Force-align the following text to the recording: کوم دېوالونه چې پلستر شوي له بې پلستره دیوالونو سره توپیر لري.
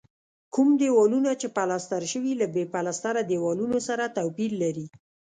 کوم 0.53 0.69
دېوالونه 0.79 1.31
چې 1.41 1.47
پلستر 1.57 2.01
شوي 2.11 2.33
له 2.41 2.47
بې 2.53 2.63
پلستره 2.73 3.21
دیوالونو 3.31 3.77
سره 3.87 4.03
توپیر 4.17 4.51
لري. 4.63 4.87